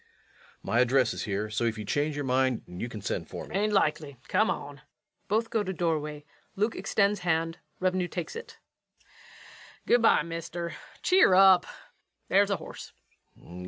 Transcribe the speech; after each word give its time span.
My 0.63 0.79
address 0.79 1.13
is 1.13 1.25
here, 1.25 1.47
so 1.51 1.63
if 1.65 1.77
you 1.77 1.85
change 1.85 2.15
your 2.15 2.25
mind 2.25 2.63
you 2.65 2.89
can 2.89 3.01
send 3.01 3.29
for 3.29 3.43
me. 3.43 3.49
LUKE. 3.49 3.53
'Tain't 3.53 3.73
likely 3.73 4.17
come 4.27 4.49
on. 4.49 4.81
[Both 5.27 5.51
go 5.51 5.61
to 5.61 5.71
doorway 5.71 6.25
LUKE 6.55 6.75
extends 6.75 7.19
hand, 7.19 7.59
REVENUE 7.79 8.07
takes 8.07 8.35
it.] 8.35 8.57
Good 9.85 10.01
by, 10.01 10.23
mister 10.23 10.73
cheer 11.03 11.35
up... 11.35 11.67
there's 12.29 12.47
the 12.49 12.57
horse. 12.57 12.93
REVENUE. 13.37 13.59